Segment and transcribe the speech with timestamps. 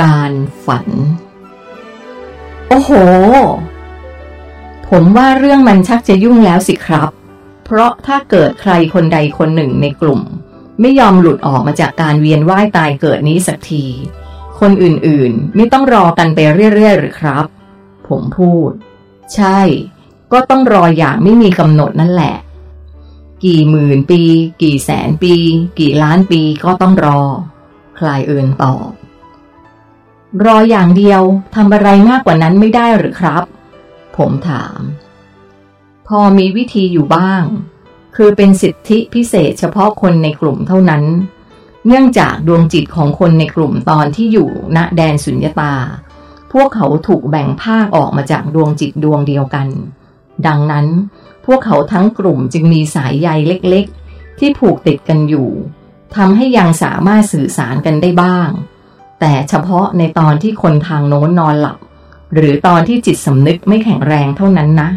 [0.00, 0.32] การ
[0.66, 0.88] ฝัน
[2.68, 2.90] โอ้โห
[4.88, 7.10] ผมว่าเรื่องมันชักจะยุ่งแล้วสิครับ
[7.64, 10.20] เพราะถ้าเกิดใครคนใดคนหนึ่งในกลุ่ม
[10.80, 13.84] ไม่ยอมหลุดออกมาจากการเวียนว่ายตายเกิดนี้สักที
[14.60, 16.38] คนอื่นๆ ไม่ต้องรอกันไป
[16.74, 17.44] เรื่อยๆหรือครับ
[18.08, 18.70] ผมพูด
[19.34, 19.60] ใช่
[20.32, 22.36] ก็ต้องรออย่างไม่มีกำหนดนั่นแหละ
[23.44, 24.22] กี่หมื่นปี
[24.62, 25.34] กี่แสนปี
[25.78, 27.20] กี่ล้านปีก็ต้องรอ
[27.98, 28.88] คลายเอินตอบ
[30.44, 31.22] รออย่างเดียว
[31.54, 33.44] ทำอะไรมากกว่านั้นไม่ได้หรือครับ
[34.16, 34.80] ผมถาม
[36.08, 37.44] พอมีวิธีอยู่บ้าง
[38.16, 41.04] คือเป็นสิทธิพิเศษเฉพาะคนในกลุ่มเท่านั้น
[41.86, 45.74] เนื่องจากดวงจิตของคนในกลุ่มตอนที่อยู่ณแดนสุญญตา
[46.52, 49.68] พวกเขาถูกแบ่งภาคออกมาจากดวงจิตดวงเดียวกัน
[50.46, 50.86] ดังนั้น
[51.46, 55.48] พวกเขาทั้งกลุ่มจึงมีสายใยเล็กๆ ที่ผูกติดกันอยู่
[56.16, 58.50] ทำให้ยังสามารถสื่อสารกันได้บ้าง
[59.24, 61.78] แต่เฉพาะในตอนที่คนทางโน้นนอนหลับ
[62.34, 64.90] หรือตอนที่จิตสำนึกไม่แข็งแรงเท่านั้นนะ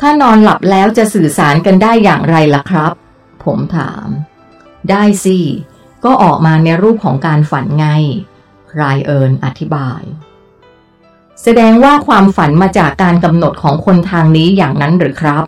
[0.00, 2.92] ถ้านอนหลับแล้วจะสื่อสารกันได้อย่างไรล่ะครับ
[3.44, 4.06] ผมถาม
[4.90, 5.38] ได้สิ
[6.04, 7.86] ก็ออกมาในรูปของการฝันไง
[8.80, 10.02] รายเอิญอธิบาย
[11.42, 15.44] แสดงว่าความฝันมาจากการกำหนดของคนทางนี้อย่างนั้นหรือครับ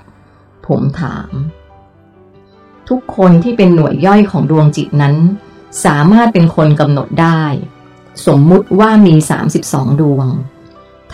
[0.66, 1.30] ผมถาม
[2.88, 5.16] ทุกคนที่เป็นหน่วยย่อยของดวงจิตนั้น
[5.84, 7.45] สามารถเป็นคนกำหนดได้
[8.27, 9.15] สมมุติว่ามี
[9.59, 10.27] 32 ดวง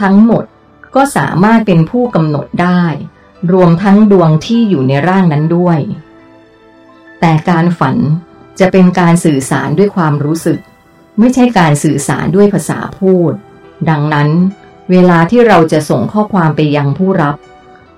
[0.01, 0.45] ทั้งหมด
[0.95, 2.83] ก็สามารถเป็นผู้กำหนดได้
[3.53, 5.79] รวมทั้งดวงที่อยู่ในร่างนั้นด้วย
[7.21, 7.97] แต่การฝัน
[8.61, 10.59] จะเป็นการสื่อสารด้วยความรู้สึก
[11.19, 13.33] ไม่ใช่การสื่อสารด้วยภาษาพูด
[13.89, 14.29] ดังนั้น
[14.91, 17.37] เวลาที่เราจะส่งข้อความไปยังผู้รับ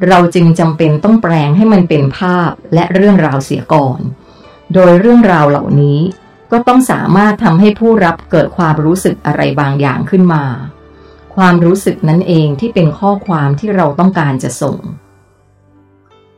[0.09, 4.01] เราจึงจำเป็นต้องแปลงให้มันเป็นภาพและเรื่องราวเสียก่อน
[4.75, 5.99] โดยเรื่องราวเหล่านี้
[6.53, 10.45] ก็ต้องสามารถทำให้ผู้รับเกิดความรู้สึกอะไรบางอย่างขึ้นมา
[11.37, 14.79] ความรู้สึกนั้นเองที่เป็นข้อความที่เราต้องการจะส่ง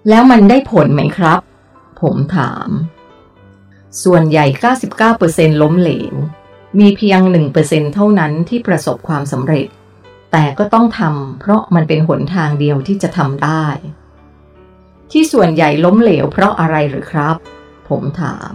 [0.08, 1.40] แล้วมันได้ผลไหมครับ
[2.00, 2.68] ผมถาม
[4.04, 4.46] ส่วนใหญ่
[5.04, 6.14] 99%ล้มเหลว
[6.78, 7.20] มีเพียง
[7.58, 9.66] 1%เท่านั้นที่ประสบความสำเร็จ
[10.32, 13.66] แต่ก็ต้องทำเพราะมันเป็นหนทางเดียวที่จะทำได้
[15.10, 17.36] ที่ส่วนใหญ่ล้มเหลวเพราะอะไรหรือครับ
[17.88, 18.54] ผมถาม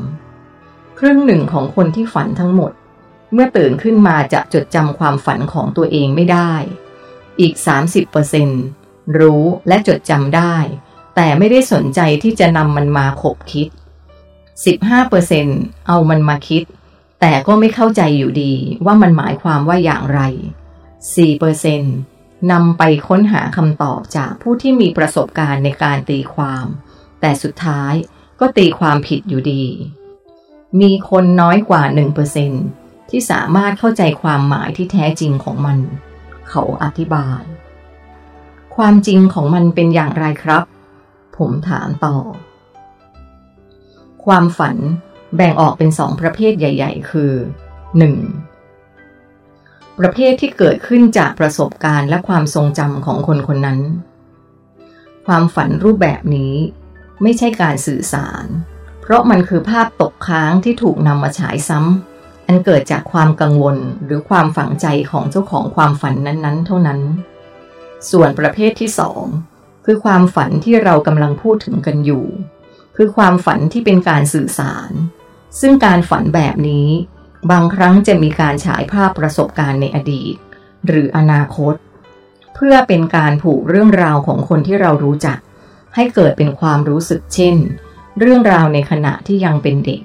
[0.98, 2.72] ครึ่งหนึ่งของคนที่ฝันทั้งหมด
[3.34, 6.54] เมื่อตื่นขึ้นมาจะจดจำความฝันของตัวเองไม่ได้
[7.40, 7.54] อีก
[8.36, 10.56] 30%รู้และจดจำได้
[11.16, 13.68] แต่ไม่ได้สนใจที่จะนำมันมาขบคิด
[14.98, 16.64] 15%เอามันมาคิด
[17.22, 18.54] แต่ก็ไม่เข้าใจอยู่ดี
[18.86, 20.22] ว่ามันหมายความว่าอย่างไร
[21.76, 26.66] 4%นำไปค้นหาคำตอบจากผู้ที่มีประสบการณ์ในการตีความ
[27.22, 27.94] แต่สุดท้าย
[28.40, 29.64] ก็ตีความผิดอยู่ดี
[30.82, 31.84] มีคนน้อยกว่า
[32.46, 35.78] 1%ที่สามารถเข้าใจความหมายที่แท้จริงของมัน
[36.50, 37.42] เขาอธิบาย
[38.76, 40.64] ความจริงของมันเป็นอย่างไรครับ
[41.38, 42.18] ผมถามต่อ
[44.26, 44.78] ความฝัน
[45.36, 47.32] แบ่งออกเป็นสองประเภทใหญ่ ๆ คือ
[48.66, 50.00] 1.
[50.00, 53.80] ประเภทที่เกิดขึ้นจากประสบการณ์และความทรงจำของคนคนนั้น
[55.28, 56.54] ความฝันรูปแบบนี้
[57.22, 58.46] ไม่ใช่การสื่อสาร
[59.08, 67.00] เพราะมันคือภาพตกค้างที่ถูกนำมาฉายซ้ำอันเกิดจากความกังวลหรือความฝังใจของเจ้าของความฝันนั้นๆ เท่านั้น
[68.12, 69.24] ส่วนประเภทที่สอง
[69.86, 72.26] คือความฝันที่เรากำลังพูดถึงกันอยู่
[72.96, 74.92] คือความฝันที่เป็นการสื่อสาร
[75.60, 76.88] ซึ่งการฝันแบบนี้
[77.52, 80.36] บางครั้งจะมีการฉายภาพประสบการณ์ในอดีต
[80.88, 81.74] หรืออนาคต
[82.56, 85.38] เพื่อเป็นการผูกเรื่องราวของคนที่เรารู้จัก
[85.96, 87.56] ให้เกิดเป็นความรู้สึกเช่น
[88.20, 90.02] เรื่องราวในขณะที่ยังเป็นเด็ก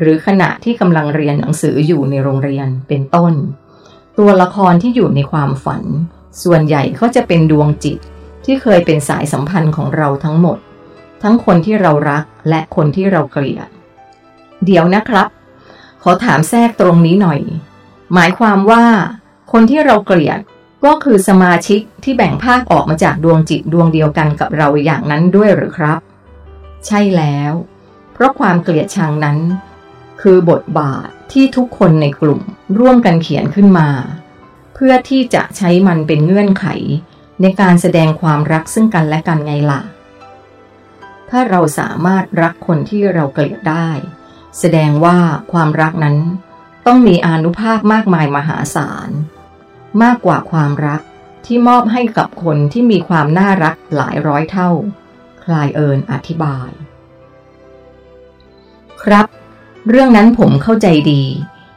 [0.00, 3.32] หรือขณะที่กำลังเรียนหนังสืออยู่ในโรงเรียนเป็นต้น
[4.18, 5.82] ตัวละครที่อยู่ในความฝัน
[6.42, 7.98] ส่วนใหญ่ก็จะเป็นดวงจิต
[8.44, 10.58] ที่เคยเป็นสายสัมพันธ์ของเราทั้งหมด
[11.22, 13.68] ทั้งคนที่เรารักและคนที่เราเกลียด
[14.64, 15.28] เดี๋ยวนะครับ
[16.02, 17.40] ขอถามแทรกตรงนี้หน่อย
[18.14, 18.84] หมายความว่า
[19.52, 20.38] คนที่เราเกลียด
[20.84, 26.00] ก็คือสมาชิกที่แบ่งภาคออกมาจากดวงจิตดวงเดียวกันกับเราอย่างนั้นด้วยหรือครับ
[26.86, 27.52] ใช่แล้ว
[28.12, 29.38] เพราะความเกลียดชังนั้น
[30.20, 32.40] คือบทบาทที่ทุกคนในกลุ่ม
[32.78, 33.88] ร่วมกันเขียนขึ้นมา
[34.74, 36.66] เพื่อที่จะใช้มันเป็นเงื่อนไข
[37.42, 39.80] ในการแสดงความรักซึ่งกันและกันไงล่ะ
[41.30, 43.88] ถ้าเราสามารถรักคนที่เราเกลียดได้
[44.58, 45.18] แสดงว่า
[45.52, 46.16] ความรักนั้น
[46.86, 49.08] ต้องมีอนุภาพมากมายมหาศาล
[50.02, 51.00] มากกว่าความรัก
[51.46, 54.70] ที่มอบให้กับคนที่มีความน่ารักหลายร้อยเท่า
[55.46, 56.70] คลายเอิญอธิบาย
[59.02, 59.26] ครับ
[59.88, 61.22] เรื่องนั้นผมเข้าใจดี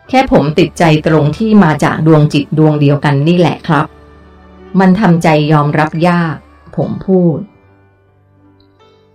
[0.09, 3.85] แค่ผมติดใจตรงที่มาจากดวงจิตดวงเดียวกันนี่แหละครับ
[4.79, 6.35] มันทำใจยอมรับยาก
[6.77, 7.39] ผมพูด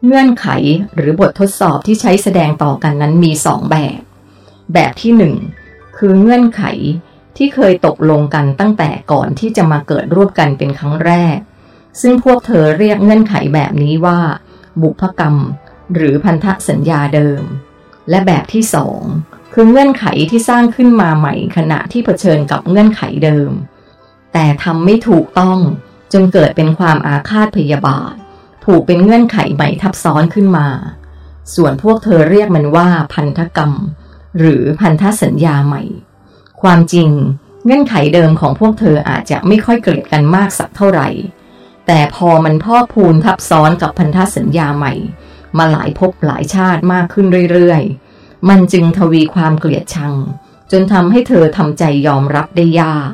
[0.05, 0.47] เงื่อนไข
[0.95, 4.01] หรือบททดสอบที่ใช้แสดงต่อกันนั้นมีสองแบบ
[4.75, 5.35] แบบที่หนึ่ง
[5.97, 6.63] คือเงื่อนไข
[7.37, 11.39] ที่เคยตกลงกันตั้งแต่ก่อนที่จะมาเกิดร่วมกันเป็นครั้งแรก
[12.01, 14.21] ซึ่งพวกเธอเรียกเงื่อนไขแบบนี้ว่า
[14.83, 15.37] บุพกรรม
[15.95, 17.43] หรือพันธสัญญาเดิม
[18.11, 19.01] และแบบที่สอง
[19.53, 23.51] คือเงื่อนไขที่สร้างขึ้นมาใหม่ขณะที่เผชิญกับเงื่อนไขเดิม
[24.33, 25.59] แต่ทำไม่ถูกต้อง
[26.13, 28.15] จนเกิดเป็นความอาฆาตพยาบาท
[28.65, 30.69] ผูกเป็นเงื่อนไขใหม่ทับซ้อนขึ้นมา
[31.55, 33.73] ส่วนพวกเธอเรียกมันว่าพันธกรรม
[34.39, 35.83] หรือพันธสัญญาใหม่
[36.63, 37.11] ความจริง
[37.65, 41.09] เงื่อนไขเดิมของพวกเธออาจจะไม่ค่อยเกลียดกันมากสักเท่าไหร่
[41.87, 44.95] แต่พอมันพ่อพูนทับซ้อนกับพันธสัญญาใหม่
[45.59, 50.15] มาหลายภพหลายชาติมากขึ้นเรื่อยๆ มันจึงทวีความเกลียดชัง
[50.71, 53.13] จนทำให้เธอทำใจยอมรับได้ยาก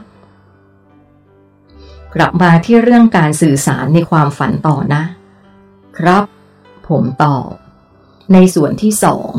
[2.14, 5.02] กลับมาที่เรื่องการสื่อสารในความฝันต่อนะ
[5.98, 6.24] ครับ
[6.88, 7.50] ผมตอบ
[8.32, 9.30] ในส่วนที่สอง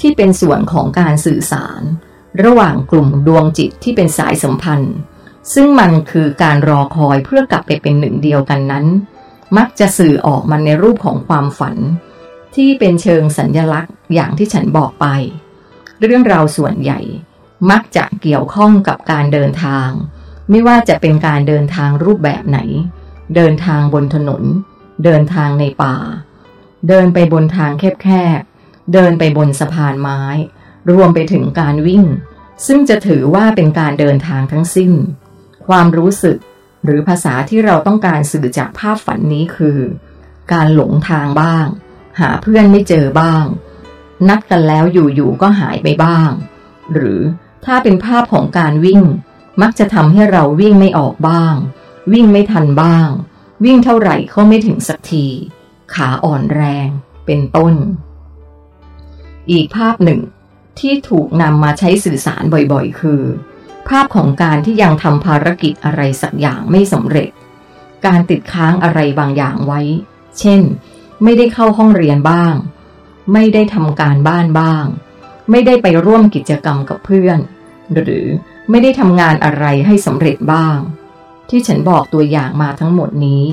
[0.00, 1.82] ที่เป็นส่วนของการสื่อสาร
[2.44, 4.94] ระหว่างกลุ่มดวงจิตที่เป็นสายสัมพันธ์
[5.52, 8.86] ซึ่งมันคือการรอคอยเพื่อกลับไปเป็นหนึ่งเดียวกันนั้น
[9.56, 11.76] มักจะสื่อออกมาในรูปของความฝัน
[12.54, 15.06] ที่เป็นเชิงสัญญลักษณ์อย่างที่ฉันบอกไป
[16.00, 17.00] เรื่องราวส่วนใหญ่
[17.70, 19.88] มักจะเกี่ยวข้องกับการเดินทาง
[20.50, 22.58] ไม่ว่าจะเป็นการเดินทางรูปแบบไหน
[23.36, 24.42] เดินทางบนถนน
[25.04, 25.96] เดินทางในป่า
[26.88, 27.70] เดินไปบนทาง
[28.02, 30.22] แคบๆเดินไปบนสะพานไม้
[30.92, 32.04] รวมไปถึงการวิ่ง
[32.66, 34.92] ซึ่งจะถือว่าเป็นการเดินทางทั้งสิ้น
[35.68, 36.38] ความรู้สึก
[36.84, 39.78] หรือภาษาที่เราต้องการสื่อจากภาพฝันนี้คือ
[40.52, 41.66] การหลงทางบ้าง
[42.20, 43.44] หาเพื่อนไม่เจอบ้าง
[44.28, 46.30] นัดกันแล้วอยู่ๆก็หายไปบ้าง
[46.92, 47.20] หรือ
[47.64, 49.02] ถ้าเป็นภาพของการวิ่ง
[49.62, 51.54] มักจะทำให้เราวิ่งไม่ออกบ้าง
[52.12, 53.08] วิ่งไม่ทันบ้าง
[53.64, 55.26] วิ่งเท่าไหร่ก็ไม่ถึงสักที
[55.94, 56.88] ขาอ่อนแรง
[57.26, 57.74] เป็นต้น
[59.50, 60.20] อีกภาพหนึ่ง
[60.78, 62.42] ที่ถูกนำมาใช้สื่อสาร
[62.72, 63.22] บ่อยๆ คือ
[63.88, 67.30] ภาพของการที่ยังทำภารกิจอะไรสักอย่างไม่สำเร็จ
[68.06, 69.80] การติดค้างอะไรบางอย่างไว้
[70.38, 70.62] เช่น
[71.22, 72.54] ไม่ได้เข้าห้องเรียนบ้าง
[73.32, 74.84] ไม่ได้ทำการบ้านบ้าง
[75.50, 77.38] ไม่ได้ไปร่วมกิจกรรมกับเพื่อน
[77.94, 78.26] หรือ
[78.70, 80.78] ไม่ได้ทำงานอะไรให้สำเร็จบ้าง
[81.50, 83.44] ที่ฉันบอกตัวอย่างมาทั้งหมดนี้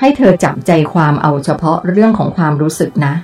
[0.00, 3.14] ให้เธอจับใจความเอาเฉพาะเรื่องของความรู้สึกนะ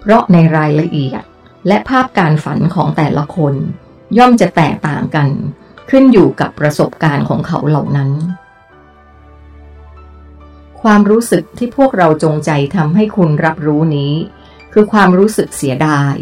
[0.00, 1.22] เพราะในรายละเอียด
[1.68, 3.54] และภาพการฝันของแต่ละคน
[4.18, 5.28] ย่อมจะแตกต่างกัน
[5.90, 8.10] ขึ้นอยู่กับประสบการณ์ของเขาเหล่านั้น
[10.82, 14.14] ความรู้สึกที่พวกเราจงใจทำให้คุณรับรู้นี้
[14.72, 16.14] คือความรู้สึกเสียดาย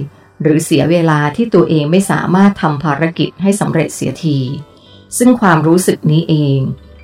[0.43, 4.39] หรือเสียเวลาที่ตัวเองไม่สามารถทำภารกิจให้สำเร็จเสียที
[5.19, 6.59] ซึ่งความรู้สึกนี้เอง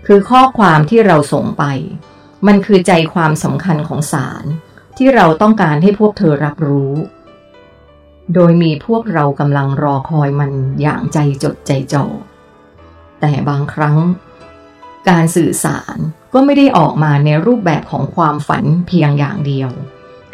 [0.06, 1.64] คือข้อความที่เราส่งไป
[2.46, 4.44] มันคือใจความสำคัญของสาร
[4.96, 6.92] ที่เราต้องการให้พวกเธอรับรู้
[8.34, 10.52] โดยมีพวกเรากำลังรอคอยมัน
[10.82, 12.06] อย่างใจจดใจจ่อ
[13.20, 13.98] แต่บางครั้ง
[15.08, 15.96] การสื่อสาร
[16.32, 19.70] ก็ไม่ได้ออกมาในรูปแบบของความฝันเพียงอย่างเดียว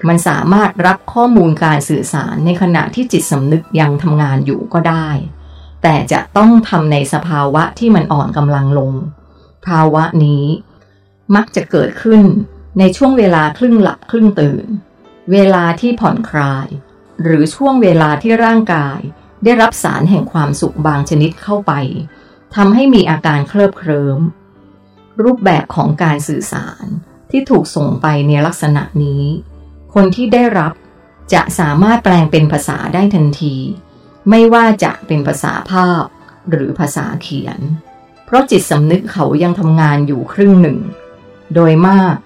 [0.08, 5.08] มันสามารถรับข้อมูลการสื่อสารในขณะที่จิตสำนึกยังทำงานอยู่ก็ได้
[5.82, 8.92] แต่จะต้องทำในสภาวะที่มันอ่อนกำลังลง
[9.66, 10.44] ภาวะนี้
[11.34, 12.22] มักจะเกิดขึ้น
[12.78, 14.66] ในช่วงเวลาครึ่งหลับครึ่งตื่น
[15.32, 16.66] เวลาที่ผ่อนคลาย
[17.22, 18.98] หรือช่วงเวลาที่ร่างกาย
[19.44, 21.72] ได้รับสารแห่งความสุขบางชนิดเข้าไป
[22.54, 24.18] ทำให้มีอาการเคลิบเคลิ้ม
[25.22, 26.84] รูปแบบของการสื่อสาร
[27.30, 29.22] ที่ถูกส่งไปในลักษณะนี้
[29.94, 30.72] คนที่ได้รับ
[31.32, 33.56] จะสามารถแปลงเป็นภาษาได้ทันที
[34.28, 36.04] ไม่ว่าจะเป็นภาษาภาพ
[36.50, 37.60] หรือภาษาเขียน
[38.24, 40.78] เพราะจิตสำนึกเขายังทำงานอยู่ครึ่งหนึ่ง
[41.54, 42.16] โดยมาก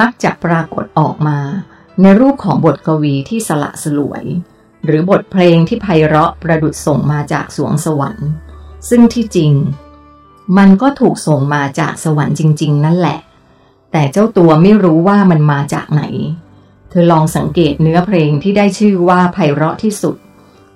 [0.00, 1.38] มักจะปรากฏออกมา
[2.02, 4.24] ในรูปของบทกวีที่สละสลวย
[4.84, 8.28] หรือบทเพลงที่ไพเราะประดุดส่งมาจากสวงสวรรค์
[8.88, 9.52] ซึ่งที่จริง
[10.58, 13.18] มันก็ถูกส่งมาจากสวรรค์จริง ๆ นั่นแหละ
[13.92, 16.02] แต่เจ้าตัวไม่รู้ว่ามันมาจากไหน
[16.90, 20.16] เธอลองสังเกตเนื้อเพลงที่ได้ชื่อว่าไพเราะที่สุด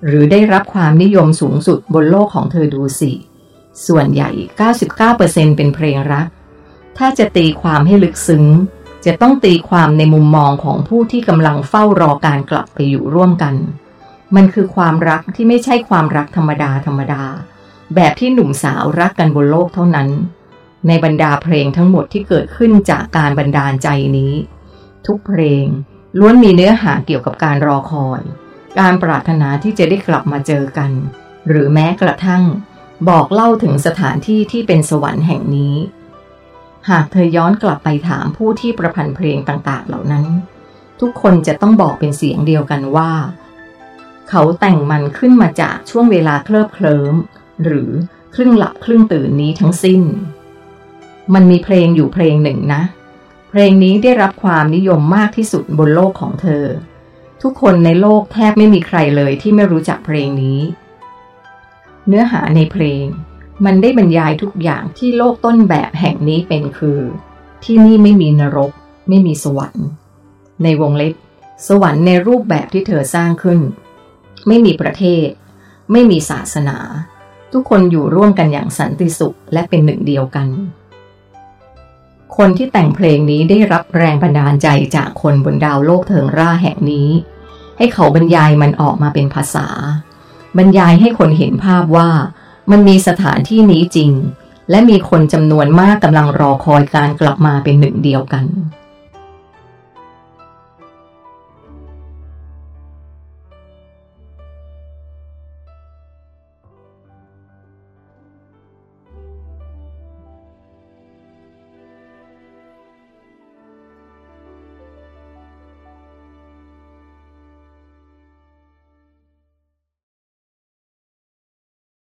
[0.05, 3.11] หรือได้รับความนิยมสูงสุดบนโลกของเธอดูสิ
[3.87, 4.29] ส่วนใหญ่
[4.93, 6.27] 99%เป็นเพลงรัก
[6.97, 8.45] ถ้าจะตีความให้ลึกซึ้ง
[9.05, 13.55] จะต้องตีความในมุมมองของผู้ที่กำลังเฝ้ารอการกลับไปอยู่ร่วมกัน
[14.35, 17.23] มันคือความรักที่ไม่ใช่ความรักธรรมดาธรรมดา
[17.95, 20.09] แบบที่หนุ่มสาวรักกันบนโลกเท่านั้น
[20.87, 23.87] ในบรรดาเพลงทั้งหมดที่เกิดขึ้นจากการบันดาลใจ
[24.17, 24.33] นี้
[25.07, 25.65] ทุกเพลง
[26.19, 28.21] ล้วนมีเนื้อหาเกี่ยวกับการรอคอย
[28.79, 30.91] การปรารถนาที่จะได้กลับมาเจอกัน
[31.47, 32.43] หรือแม้กระทั่ง
[33.09, 35.75] บอกเล่าถึงสถานที่ที่เป็นสวรรค์แห่งนี้
[36.89, 40.25] หากเธอย้อนกลับไปถามผู้ที่ประพันธ์เพลงต่าง ๆ เหล่านั้น
[40.99, 43.11] ทุกคนจะต้องบอกเป็นเสียงเดียวกันว่า
[44.29, 47.15] เขาแต่งมันขึ้นมาจากช่วงเวลาเคลิบเคลิ้ม
[47.63, 47.89] หรือ
[48.35, 50.01] ครึ่งหลับครึ่งตื่นนี้ทั้งสิ้น
[51.33, 52.81] มันมีเพลงอยู่เพลงหนึ่งนะ
[53.49, 56.65] เพลงนี้ได้รับความนิยมมากที่สุดบนโลกของเธอ
[57.41, 60.59] ทุกคนในโลกแทบไม่มีใครเลยที่ไม่รู้จักเพลงนี้
[62.07, 63.03] เนื้อหาในเพลง
[63.65, 66.99] มันได้บรรยายทุกอย่างที่โลกต้นแบบแห่งนี้เป็นคือ
[67.63, 68.71] ที่นี่ไม่มีนรก
[69.09, 69.85] ไม่มีสวรรค์
[70.63, 71.13] ในวงเล็บ
[71.67, 73.59] สวรรค์ในรูปแบบที่เธอสร้างขึ้น
[74.47, 75.27] ไม่มีประเทศ
[75.91, 76.77] ไม่มีศาสนา
[77.51, 80.47] ทุกคนอยู่ร่วมกันอย่างสันติสุขและเป็นหนึ่งเดียวกัน
[82.37, 87.09] คนที่แต่งเพลงนี้ได้รับแรงบันดาลใจจากคนบนดาวโลกเทิงร่าแห่งนี้
[87.77, 89.67] ให้เขาบรรยายมันออกมาเป็นภาษา
[90.57, 92.09] บรรยายให้คนเห็นภาพว่า
[92.71, 94.11] มันมีสถานที่นี้จริง
[94.69, 98.45] และมีคนจำนวนมากกำลังรอคอยการกลับมาเป็นหนึ่งเดียวกัน